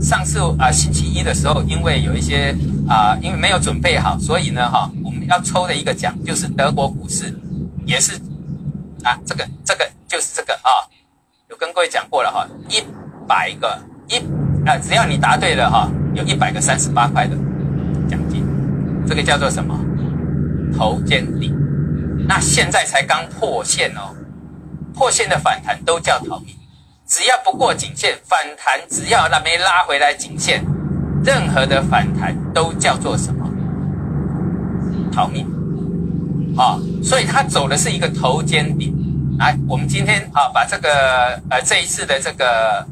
[0.01, 2.55] 上次啊星期一的时候，因为有一些
[2.87, 7.31] 啊，因为没有准备好，所以呢哈，我们要抽的一个奖就是德国股市，
[7.85, 8.13] 也是
[9.03, 10.69] 啊，这个这个就是这个啊，
[11.49, 12.81] 有跟各位讲过了哈，一
[13.27, 14.17] 百个一
[14.67, 17.35] 啊，只要你答对了哈，有一百个三十八块的
[18.09, 18.43] 奖金，
[19.07, 19.79] 这个叫做什么？
[20.75, 21.55] 头肩顶，
[22.27, 24.13] 那现在才刚破线哦。
[24.97, 26.55] 破线的反弹都叫逃命，
[27.05, 30.65] 只要不过颈线反弹，只要那边拉回来颈线，
[31.23, 33.47] 任何的反弹都叫做什么？
[35.13, 35.45] 逃命
[36.57, 36.79] 啊！
[37.03, 38.91] 所以它走的是一个头肩顶。
[39.37, 42.83] 来，我们今天啊，把这个呃这一次的这个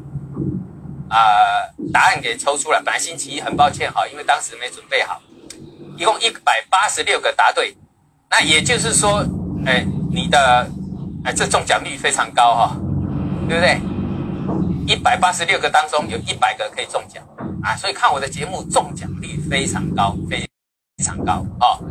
[1.08, 1.18] 啊
[1.92, 2.80] 答案给抽出来。
[2.80, 5.20] 本来星期一很抱歉哈，因为当时没准备好，
[5.96, 7.76] 一共一百八十六个答对。
[8.30, 9.26] 那也就是说，
[9.66, 10.70] 哎，你的。
[11.26, 12.76] 哎，这中奖率非常高哈，
[13.48, 13.80] 对不对？
[14.86, 17.20] 一百八十六个当中有一百个可以中奖
[17.60, 20.48] 啊，所以看我的节目中奖率非常高，非
[21.04, 21.82] 常高哦。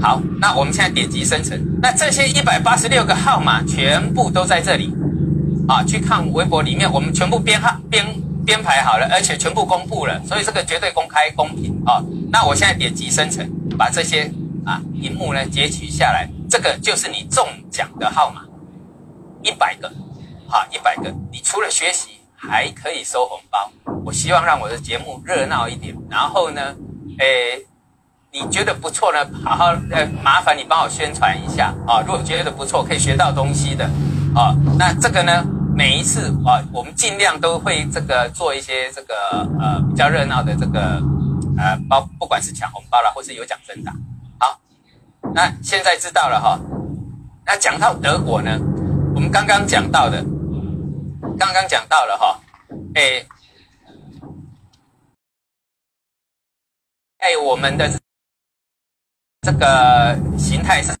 [0.00, 4.92] 好，那我们现在点击生成，那这些一百八十六个号码全部都在这里
[5.68, 5.84] 啊。
[5.84, 8.04] 去看微博里面，我们全部编号编
[8.44, 12.02] 编排好了，而且全部公布了，所以这个绝对公开公平啊。
[12.32, 14.28] 那我现在点击生成，把这些
[14.66, 18.42] 啊荧幕呢截取下来，这个就是你中奖的号码，
[19.42, 19.92] 一百个，
[20.48, 21.12] 好，一百个。
[21.30, 23.70] 你除了学习，还可以收红包。
[24.04, 26.74] 我希望让我的节目热闹一点，然后呢，
[27.18, 27.64] 诶，
[28.32, 32.00] 你觉得不错呢，好好呃，麻烦你帮我宣传一下啊。
[32.00, 33.84] 如果觉得不错，可以学到东西的
[34.34, 35.44] 啊，那这个呢？
[35.76, 39.14] 每一次啊，我们尽量都会这个做一些这个
[39.60, 41.00] 呃比较热闹的这个
[41.56, 43.92] 呃包，不管是抢红包啦，或是有奖征答。
[45.34, 46.60] 那现在知道了哈。
[47.46, 48.58] 那讲到德国呢，
[49.14, 50.22] 我们刚刚讲到的，
[51.38, 52.40] 刚刚讲到了哈，
[52.94, 53.24] 哎
[57.18, 57.90] 哎，我们的
[59.42, 60.96] 这个形态上，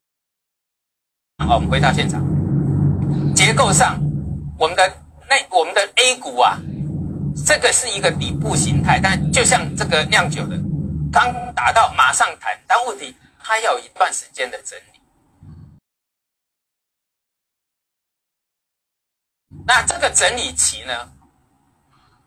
[1.46, 2.22] 好，我们回到现场，
[3.34, 3.98] 结构上。
[4.58, 4.92] 我们的
[5.28, 6.58] 那我们的 A 股啊，
[7.46, 10.58] 这个是一个底部形态，但就像这个酿酒的，
[11.12, 13.14] 刚达到马上弹，但问题
[13.48, 15.00] 它要一段时间的整理。
[19.66, 21.10] 那这个整理期呢，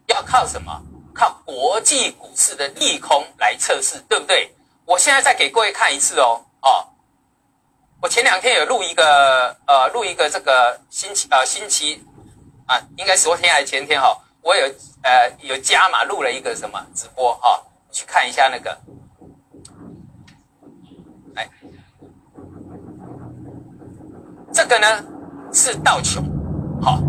[0.07, 0.81] 要靠什么？
[1.13, 4.51] 靠国际股市的利空来测试，对不对？
[4.83, 6.89] 我现在再给各位看一次哦，哦，
[8.01, 12.03] 我前两天有录一个呃，录一个这个星期呃星期。
[12.65, 14.65] 啊，应该昨天还是前天哈，我有
[15.03, 18.75] 呃有加码录了一个什么直播哈，去看一下那个，
[24.53, 24.87] 这个呢
[25.53, 26.23] 是道琼，
[26.81, 27.01] 好，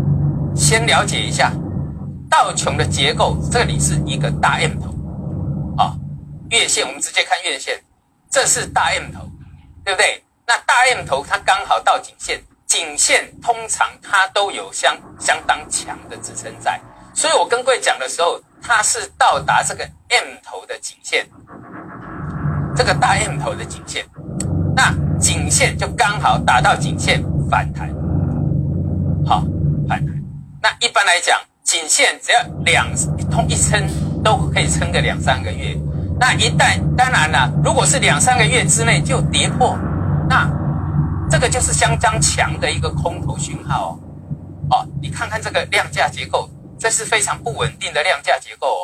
[0.55, 1.51] 先了解一下
[2.29, 4.91] 道琼的结构，这里是一个大 M 头，
[5.77, 5.93] 啊，
[6.49, 7.81] 月线我们直接看月线，
[8.29, 9.29] 这是大 M 头，
[9.83, 10.23] 对不对？
[10.45, 12.41] 那大 M 头它刚好到颈线。
[12.65, 16.81] 颈线通常它都有相相当强的支撑在，
[17.13, 21.27] 所以我跟各位讲的时候，它是到达这个 M 头的颈线，
[22.75, 24.03] 这个大 M 头的颈线，
[24.75, 27.89] 那颈线就刚好打到颈线反弹，
[29.25, 29.43] 好
[29.87, 30.23] 反弹。
[30.61, 32.87] 那一般来讲，颈线只要两
[33.31, 33.87] 通一撑
[34.23, 35.77] 都可以撑个两三个月，
[36.19, 39.77] 那一旦当然了，如果是两三个月之内就跌破，
[40.29, 40.49] 那。
[41.31, 43.97] 这个就是相当强的一个空头讯号
[44.69, 48.81] 哦，哦，你看看这个量价结构，这是非常不稳定的量价结构哦。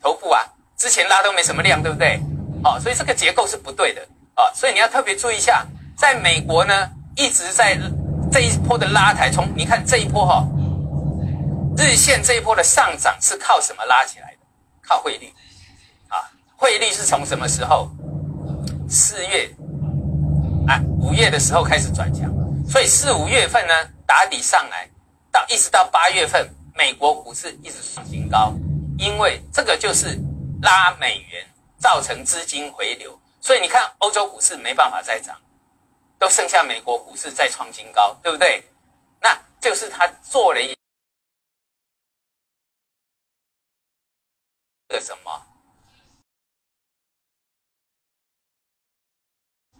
[0.00, 0.40] 头部啊，
[0.76, 2.20] 之前拉都没什么量，对不对？
[2.62, 4.00] 哦，所以这个结构是不对的
[4.34, 5.66] 啊，所以你要特别注意一下。
[5.96, 7.78] 在美国呢，一直在
[8.32, 10.46] 这一波的拉抬，从你看这一波哈，
[11.76, 14.38] 日线这一波的上涨是靠什么拉起来的？
[14.82, 15.32] 靠汇率
[16.08, 17.90] 啊，汇率是从什么时候？
[18.88, 19.50] 四月
[20.66, 20.80] 啊。
[21.00, 22.30] 五月的时候开始转强，
[22.68, 23.74] 所以四五月份呢
[24.06, 24.88] 打底上来，
[25.32, 28.54] 到一直到八月份，美国股市一直创新高，
[28.98, 30.20] 因为这个就是
[30.62, 31.44] 拉美元
[31.78, 35.40] 造成资金回流，所以你看欧洲股市没办法再涨，
[36.18, 38.62] 都剩下美国股市在创新高，对不对？
[39.20, 40.76] 那就是他做了一
[44.88, 45.46] 个什么？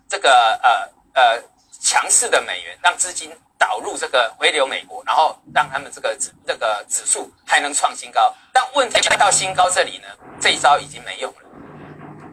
[0.09, 1.01] 这个呃。
[1.13, 1.43] 呃，
[1.83, 8.33] 强势的美元让资金导入这个回流美国，然后让他们这个指这个指数还能创新高。
[8.53, 10.07] 但问题来到新高这里呢，
[10.41, 11.43] 这一招已经没用了。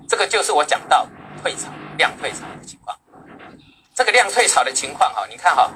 [0.08, 1.08] 这个就是我讲到
[1.42, 2.98] 退潮量退潮的情况。
[3.94, 5.72] 这个量退潮的情况哈，你看哈，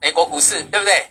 [0.00, 1.10] 美国股市对不对？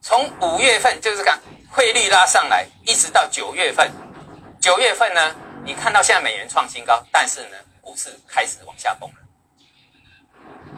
[0.00, 1.38] 从五月份就是看
[1.70, 3.90] 汇率拉上来，一直到九月份，
[4.60, 7.56] 九月份呢，你看到现在美元创新高，但是呢？
[7.80, 9.16] 股市开始往下崩了，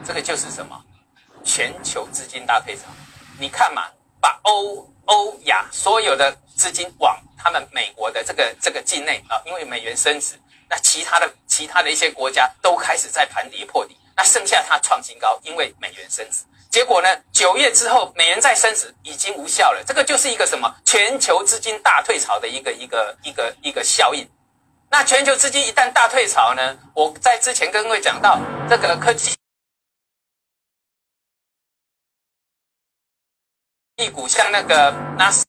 [0.01, 0.81] 这个就是什么？
[1.43, 2.83] 全球资金大退潮。
[3.37, 3.89] 你看嘛，
[4.21, 16.43] 把欧欧亚所有的资金往他们美国的这个这个境内啊，因为美元升值，那其他的其他的一些国家都开始在盘底破底，那剩下它创新高，因为美元升值。
[16.69, 19.83] 结果呢，九月之后美元再升值已经无效了。
[19.83, 20.71] 这个就是一个什么？
[20.85, 24.29] 全球资金大退潮的一个一个一个一个效应。
[24.91, 26.77] 那全球资金一旦大退潮呢？
[26.93, 29.33] 我在之前跟各位讲到，这个科技
[33.95, 35.43] 一股像那个纳斯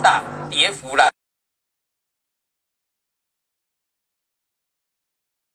[0.00, 1.10] 大跌幅了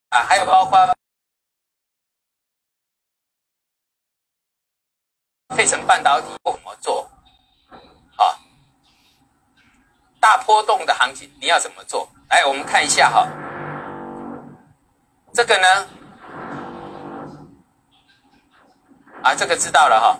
[0.10, 0.95] 啊，还有包括
[5.56, 7.10] 费城半导体怎么做
[8.17, 8.38] 啊？
[10.19, 12.10] 大波动的行情，你要怎么做？
[12.29, 13.27] 来，我们看一下哈。
[15.34, 15.67] 这个呢，
[19.23, 20.19] 啊，这个知道了哈。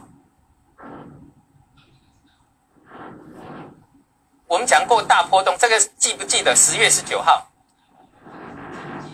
[4.53, 6.55] 我们讲过大波动，这个记不记得？
[6.55, 7.49] 十月十九号，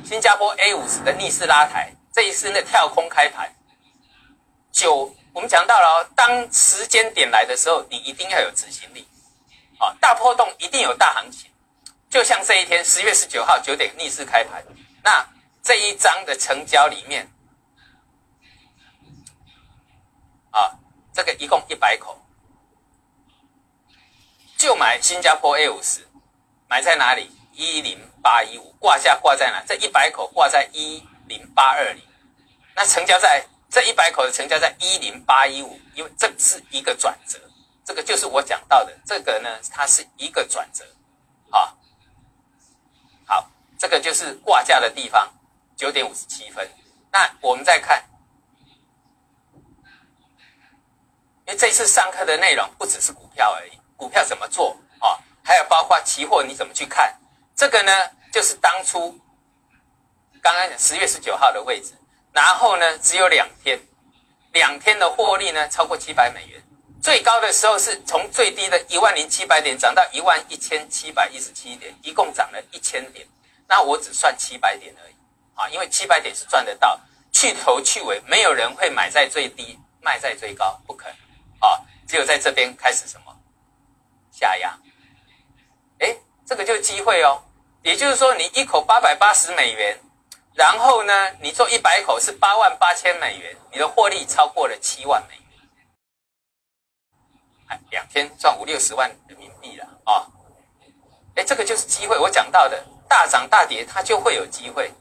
[0.03, 3.49] 新加坡 A 五十的逆势拉抬，这一次那跳空开盘。
[4.69, 9.07] 九，我们讲到了，当时间点来的时候，你一定要有执行力。
[9.77, 11.49] 啊，大波动一定有大行情，
[12.09, 14.61] 就像这一天十月十九号九点逆势开盘，
[15.05, 15.25] 那
[15.63, 17.31] 这一张的成交里面，
[20.51, 20.75] 啊，
[21.13, 22.19] 这个一共一百口。
[24.59, 26.05] 就买新加坡 A 五十，
[26.67, 27.31] 买在哪里？
[27.53, 29.63] 一零八一五，挂价挂在哪？
[29.65, 32.03] 这一百口挂在一零八二零，
[32.75, 37.39] 那成交在这一百口的成交在一零八一五，因为这是一个转折，
[37.85, 40.83] 这个就是我讲到的，这个呢，它是一个转折，
[41.51, 41.73] 啊，
[43.25, 45.33] 好，这个就是挂价的地方，
[45.77, 46.69] 九点五十七分。
[47.13, 48.03] 那我们再看，
[51.47, 53.78] 因为这次上课的内容不只是股票而已。
[53.99, 55.19] 股票怎么做啊？
[55.43, 57.13] 还有包括期货你怎么去看？
[57.53, 57.91] 这个呢，
[58.31, 59.19] 就是当初
[60.41, 61.91] 刚刚讲十月十九号的位置，
[62.31, 63.77] 然后呢，只有两天，
[64.53, 66.63] 两天的获利呢超过七百美元，
[67.01, 73.27] 最高的时候是从最低的一万零七百点涨到一万一千七百一十七点，一共涨了一千点。
[73.67, 75.15] 那我只算七百点而已
[75.55, 76.97] 啊，因为七百点是赚得到，
[77.33, 81.15] 去头去尾，没有人会买在最低卖在最高，不可能
[81.59, 83.35] 啊，只有在这边开始什么？
[84.31, 84.77] 下压，
[85.99, 86.15] 哎，
[86.45, 87.41] 这个就是机会哦。
[87.81, 89.97] 也就是说，你一口八百八十美元，
[90.53, 95.43] 然后呢，你做一百口是八万八千美元，你的获利超过了七万美元，
[97.67, 100.27] 哎，两天赚五六十万人民币了啊！
[101.35, 102.17] 哎，这个就是机会。
[102.17, 104.91] 我讲到的大涨大跌，它就会有机会。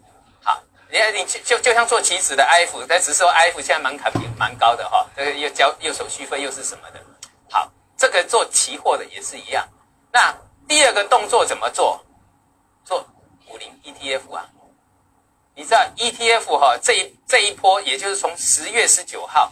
[0.43, 7.01] 好，你看，你就就就像做棋子的 F，但只是说 F 现在门槛蛮高的哈，这个又交又手续费又是什么的。
[7.99, 9.69] 这个做期货的也是一样。
[10.13, 10.35] 那
[10.67, 12.03] 第二个动作怎么做？
[12.85, 13.05] 做
[13.49, 14.49] 五零 ETF 啊？
[15.55, 19.51] 你知道 ETF 哈，这一这一波，也就是从十月十九号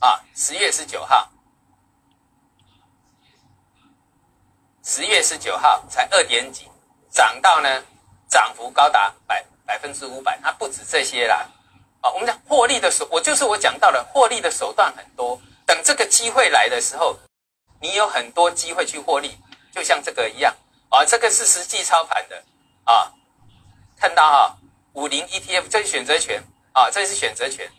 [0.00, 1.30] 啊，十月十九号，
[4.82, 6.68] 十月十九号才二点几，
[7.10, 7.82] 涨到呢，
[8.28, 11.48] 涨幅高达百百分之五百，它不止这些啦。
[12.02, 15.40] 啊，我们讲获利的手，我就是我讲到了获利的手段很多。
[15.66, 17.18] 等这个机会来的时候，
[17.80, 19.38] 你有很多机会去获利，
[19.72, 20.54] 就像这个一样
[20.90, 21.04] 啊。
[21.04, 22.42] 这个是实际操盘的
[22.84, 23.12] 啊，
[23.96, 24.56] 看到哈，
[24.92, 27.70] 五零 ETF 这是选择权啊，这是选择权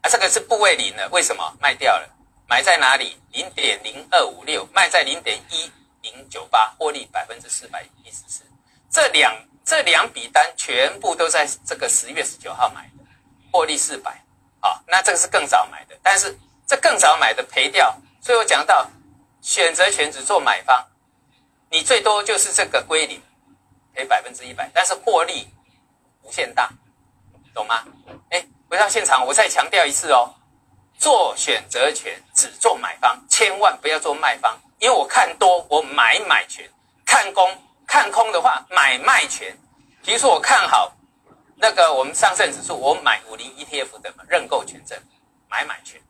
[0.00, 2.08] 啊，这个是部位零的，为什么卖掉了？
[2.48, 3.20] 买在哪里？
[3.32, 8.42] 零点零二五六，卖在零点一零九八，获利百分之四百一十四。
[8.90, 13.04] 这两这两笔单全部都在这个十月十九号买的，
[13.52, 14.22] 获利四百
[14.60, 14.82] 啊。
[14.86, 16.38] 那这个是更早买的，但是。
[16.66, 18.88] 这更早买的赔掉，所以我讲到
[19.40, 20.84] 选择权只做买方，
[21.70, 23.22] 你最多就是这个归零，
[23.94, 25.48] 赔百分之一百，但是获利
[26.22, 26.68] 无限大，
[27.54, 27.84] 懂吗？
[28.30, 30.34] 哎，回到现场，我再强调一次哦，
[30.98, 36.68] 做选择权只做买方，千万不要做卖方，因为我看多我买买权，
[37.04, 39.56] 看空看空的话买卖权。
[40.02, 40.92] 比如说我看好
[41.56, 44.98] 那个我们上证指数，我买五零 ETF 的认购权证，
[45.48, 46.00] 买买权。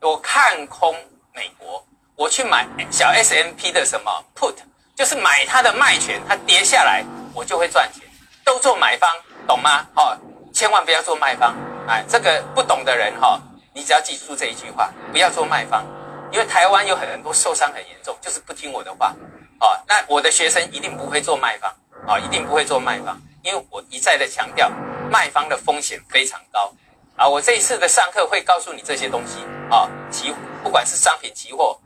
[0.00, 0.94] 我看空
[1.34, 4.54] 美国，我去买小 S M P 的什么 put，
[4.94, 7.04] 就是买它的卖权，它跌下来
[7.34, 8.02] 我就会赚钱。
[8.44, 9.10] 都做买方，
[9.46, 9.84] 懂吗？
[9.96, 10.16] 哦，
[10.52, 11.56] 千万不要做卖方。
[11.88, 13.40] 哎，这个不懂的人哈，
[13.74, 15.84] 你只要记住这一句话，不要做卖方，
[16.30, 19.12] 因为台湾有很多受伤很严重，就是不听我的话。
[19.58, 21.74] 哦，那我的学生一定不会做卖方，
[22.06, 24.70] 啊，一定不会做卖方，因为我一再的强调，
[25.10, 26.72] 卖方的风险非常高。
[27.16, 29.38] 啊，我这一次的上课会告诉你这些东西
[29.70, 31.80] 啊，期不管是商品期货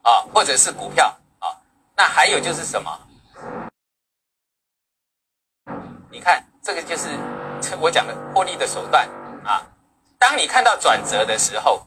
[0.00, 1.52] 啊，或者是股票啊，
[1.94, 2.98] 那还有就是什么？
[6.10, 7.10] 你看这个就是
[7.78, 9.06] 我讲的获利的手段
[9.44, 9.62] 啊。
[10.18, 11.86] 当你看到转折的时候，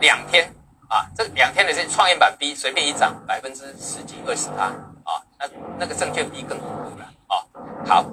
[0.00, 0.52] 两天
[0.88, 4.64] 啊，这两天的这创业板 B 随便一涨百分之十几二十八
[5.04, 5.46] 啊，那
[5.78, 7.46] 那个证券 B 更恐怖了啊。
[7.86, 8.04] 好，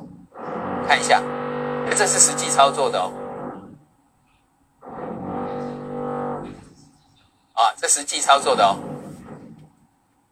[0.88, 1.24] 看一下。
[1.92, 3.12] 这是实际操作的哦，
[7.54, 8.76] 啊，这实际操作的哦，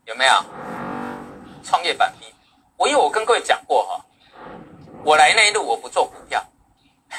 [0.06, 0.34] 有没有？
[1.64, 2.26] 创业板 B，
[2.76, 4.06] 我因为我跟各位讲过哈，
[5.06, 6.46] 我来那一路我不做股票，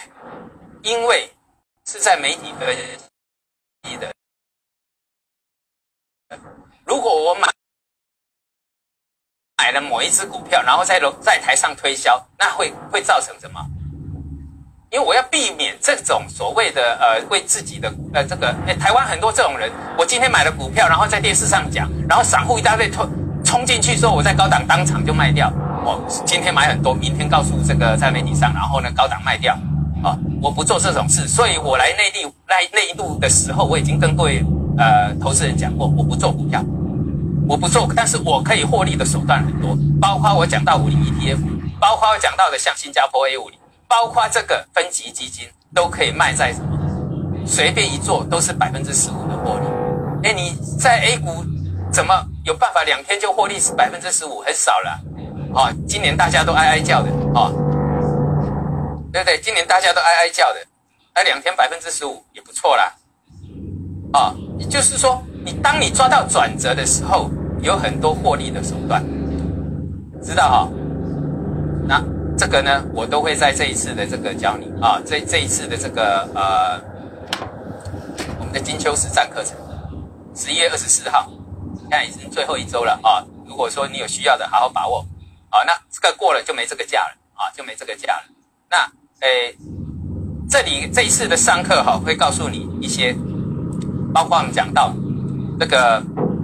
[0.84, 1.32] 因为
[1.86, 2.66] 是在媒体的
[3.98, 4.12] 的，
[6.84, 7.48] 如果我买
[9.56, 13.58] 买了某一只股票，然后在楼在台上推销，那会会造成什么？
[14.94, 19.68] 因为我要避免这种所谓的呃为自己的呃这个，哎，台湾很多这种人，
[19.98, 23.10] 我今天买了股票，然后在电视上讲，然后散户一大堆冲
[23.44, 25.52] 冲进去说我在高档当场就卖掉，
[25.84, 29.54] 我，今天买很多，明天告诉这个在媒体上，然后呢高档卖掉，
[30.04, 34.44] 啊，我不做这种事，所以我来内地来内陆的时候，我已经跟各位
[34.78, 36.62] 呃投资人讲过，我不做股票。
[37.48, 41.40] 我不做，但是我可以获利的手段很多，包括我讲到五零 ETF，
[41.80, 47.46] 包括我讲到的像新加坡 A 五零，包括这个分级基金都可以卖在什么？
[47.46, 50.28] 随便一做都是百分之十五的获利。
[50.28, 51.44] 哎，你在 A 股
[51.92, 54.40] 怎么有办法两天就获利百分之十五？
[54.40, 55.00] 很少了。
[55.54, 57.52] 啊，今年大家都哀哀叫的啊，
[59.12, 59.38] 对不对？
[59.40, 60.60] 今年大家都哀哀叫的，
[61.14, 62.92] 那两天百分之十五也不错啦。
[64.12, 65.22] 啊，也就是说。
[65.46, 67.30] 你当你抓到转折的时候，
[67.60, 69.04] 有很多获利的手段，
[70.22, 70.68] 知道哈？
[71.86, 72.02] 那
[72.36, 76.80] 这个呢，我都会在这一次的这个教你啊，这这一次的这个呃，
[78.38, 79.56] 我们的金秋实战课程，
[80.34, 81.30] 十一月二十四号，
[81.82, 83.24] 现在已经最后一周了啊。
[83.46, 85.06] 如果说你有需要的，好好把握
[85.50, 85.62] 啊。
[85.66, 88.24] 那这个过了就没这个价了啊，就没这个价了。
[88.68, 88.76] 那
[89.20, 89.56] 诶，
[90.50, 93.14] 这里这一次的上课哈，会告诉你一些，
[94.12, 94.94] 包括我们讲到。
[95.56, 96.02] 这个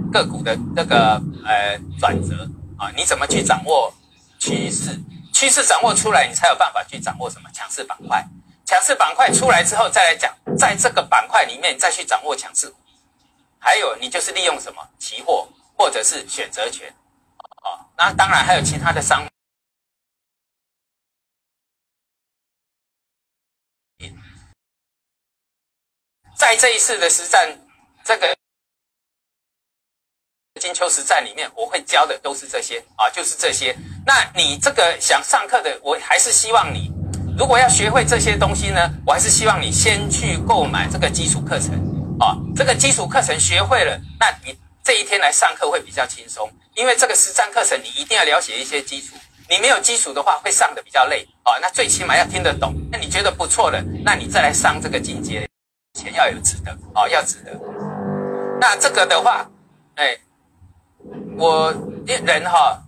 [0.09, 3.93] 个股的这个呃转折啊，你怎么去掌握
[4.39, 4.97] 趋势？
[5.41, 8.23] 趋势掌握出来，你才有办法去掌握什么强势板块。
[8.63, 12.71] 强势板块出来之后，再来讲，在这个板块里面再去掌握强势。
[13.57, 16.95] 还有，你就是利用什么期货或者是选择权
[17.63, 17.89] 啊？
[17.97, 19.27] 那当然还有其他的商
[23.97, 24.15] 品。
[26.37, 27.57] 在这一次的实战，
[28.03, 28.40] 这个。
[30.61, 33.75] 金秋实战里面，我会教的都是这些啊，就是这些。
[34.05, 36.91] 那你这个想上课的，我还是希望你，
[37.35, 41.73] 如果要学会这些东西呢，我还是希望你先去购买这个基础课程
[42.19, 42.37] 啊。
[42.55, 49.15] 这个基础课程学会了，那你这一天来上课会比较轻松，因为这个实战课程你一定要了解一些基础，
[49.49, 51.57] 你没有基础的话会上的比较累啊。
[51.59, 52.75] 那最起码要听得懂。
[52.91, 55.49] 那你觉得不错的，那你再来上这个进阶，
[55.99, 57.51] 钱要有值得啊，要值得。
[58.59, 59.49] 那这个的话，
[59.95, 60.15] 哎。
[61.37, 61.73] 我
[62.05, 62.81] 人哈，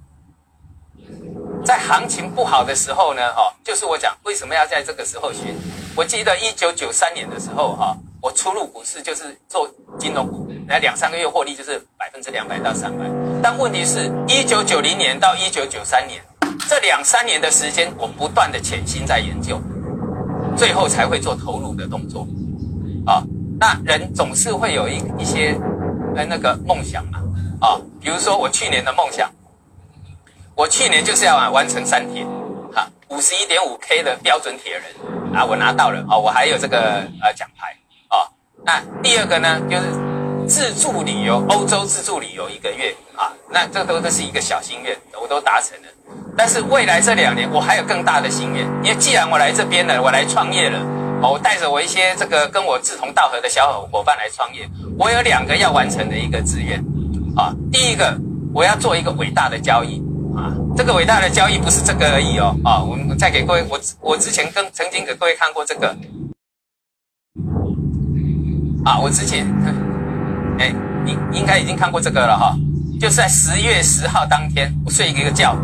[1.65, 5.53] 在行情不好的时候呢，哈，就是我讲为什么要在这个时候学。
[5.95, 13.05] 我记得一九九三年的时候，哈，我初入股市就是做金融股，那两三个月获利就是百分之两百到三百。
[13.41, 16.21] 但问题是，一九九零年到一九九三年
[16.67, 19.61] 这两三年的时间，我不断的潜心在研究，
[20.55, 22.27] 最后才会做投入的动作。
[23.05, 23.23] 啊，
[23.59, 25.55] 那人总是会有一一些
[26.15, 27.19] 呃那个梦想嘛。
[27.61, 29.31] 啊，比如说我去年的梦想，
[30.55, 32.25] 我去年就是要完成三铁，
[32.75, 34.83] 哈，五十一点五 K 的标准铁人
[35.33, 37.73] 啊，我拿到了啊，我还有这个呃奖牌
[38.09, 38.27] 啊。
[38.65, 39.83] 那第二个呢，就是
[40.45, 45.87] 自助旅游，欧洲自助旅游一个月啊，那这都都是一个小心愿，我都达成了。
[46.35, 50.77] 但是未来这两年，我还有更大的心愿，因为既然我来这边了，我来创业了，
[51.21, 54.67] 我带着我一些这个跟我志同道合的小伙伙伴来创业，
[54.99, 56.83] 我有两个要完成的一个志愿。
[57.35, 58.15] 啊，第一个
[58.53, 60.01] 我要做一个伟大的交易
[60.35, 60.53] 啊！
[60.77, 62.83] 这个伟大的交易不是这个而已哦啊！
[62.83, 65.95] 我们再给各位，我我之前跟曾经给各位看过这个
[68.85, 69.47] 啊，我之前
[70.59, 70.73] 哎，
[71.07, 72.55] 应应该已经看过这个了哈，
[72.99, 75.55] 就是在十月十号当天，我睡一个觉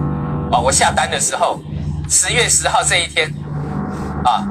[0.51, 1.61] 啊，我下单的时候，
[2.09, 3.31] 十月十号这一天
[4.23, 4.41] 啊，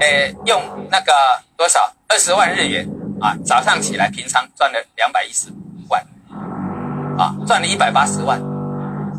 [0.00, 1.12] 哎，用那个
[1.56, 2.86] 多少二十万日元
[3.20, 5.48] 啊，早上起来平仓赚了两百一十。
[7.18, 8.40] 啊，赚了一百八十万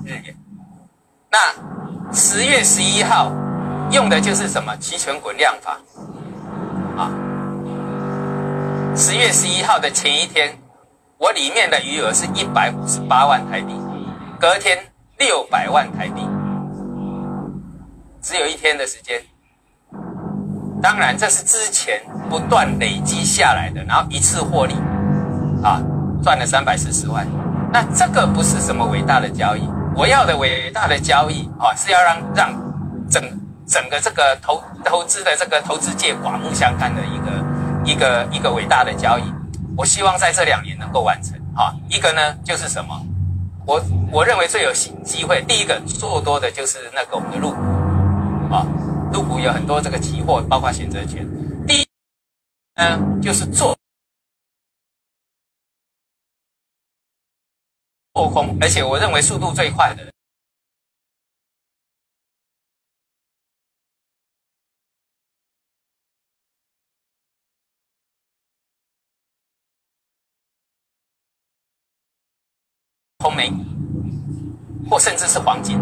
[0.05, 0.35] 日元。
[1.31, 3.31] 那十月十一号
[3.91, 5.77] 用的就是什么期权滚量法
[6.97, 7.09] 啊？
[8.95, 10.55] 十月十一号的前一天，
[11.17, 13.73] 我里面的余额是一百五十八万台币，
[14.39, 14.77] 隔天
[15.17, 16.21] 六百万台币，
[18.21, 19.21] 只有一天的时间。
[20.81, 24.75] 当然，这是之前不断累积下来的，然后一次获利
[25.63, 25.81] 啊，
[26.21, 27.25] 赚了三百四十万。
[27.73, 32.53] 那这个不是什么伟大的交易，我要的伟大的交易啊，是要让让
[33.09, 33.23] 整
[33.65, 37.31] 整个这个投投资的这个投资界刮目相看的一个
[37.83, 39.23] 一个一个伟大的交易。
[39.75, 41.73] 我希望在这两年能够完成啊。
[41.89, 42.95] 一个呢就是什么？
[43.65, 44.71] 我我认为最有
[45.03, 47.57] 机会，第一个做多的就是那个我们的入股
[48.53, 48.67] 啊，
[49.11, 51.27] 入股有很多这个期货，包括选择权。
[51.65, 51.87] 第一
[52.77, 53.75] 呢就是做。
[58.13, 60.13] 后空，而且我认为速度最快的。
[73.23, 73.49] 红梅，
[74.89, 75.79] 或甚至是黄金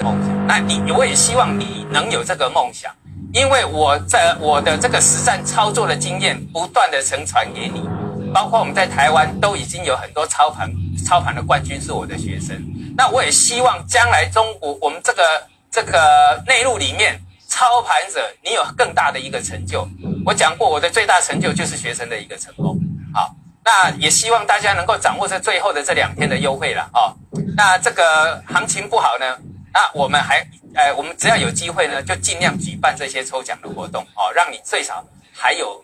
[0.00, 0.46] 梦想。
[0.46, 2.94] 那你，我也希望你能有这个梦想，
[3.32, 7.88] 因为我在我的这个实战操作的经验，不断的承传给你。
[8.32, 10.70] 包括我们在台湾都已经有很多操盘
[11.06, 12.56] 操盘的冠军是我的学生。
[12.96, 15.22] 那我也希望将来中国我们这个
[15.70, 17.18] 这个内陆里面
[17.48, 19.88] 操盘者，你有更大的一个成就。
[20.24, 22.78] 我讲过，我的最大成就就是学生的一个成功。
[23.14, 27.14] 好，那也希望大家能够掌握这最后的这两天的优惠了哦。
[27.56, 29.36] 那这个行情不好呢，
[29.72, 35.82] 那我们还呃，我们只要有机会呢，就尽量举办这些抽奖的活动哦，让你最少还有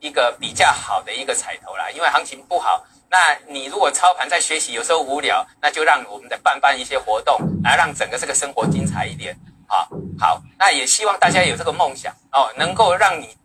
[0.00, 1.90] 一个比较好的一个彩头啦。
[1.94, 2.84] 因为行情不好。
[3.10, 3.16] 那
[3.48, 9.34] 你如果操盘在学习，有时候无聊，那就让我们的办办一些活动，来让整个这个生活精彩一点。
[9.66, 9.88] 好，
[10.18, 13.36] 好，那也希望大家有这个梦想哦，能够让你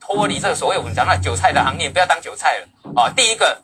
[0.00, 3.12] 脱离这个所谓我们讲那韭菜的行业，不要当韭菜了哦。
[3.14, 3.60] 第一个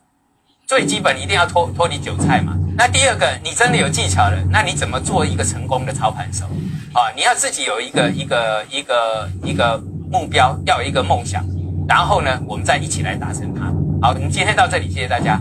[0.66, 2.52] 最基本一定要脱脱离韭菜嘛。
[2.76, 6.44] 那第二个，你真的有技巧了，那你怎么做一个成功的操盘手？
[6.92, 9.78] 啊，你要自己有一个一个一个一个
[10.10, 11.42] 目标，要有一个梦想，
[11.88, 13.66] 然后呢，我们再一起来达成它。
[14.00, 15.40] 好，我们今天到这里，谢谢大家。